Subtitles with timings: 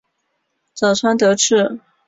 [0.73, 1.79] 早川德次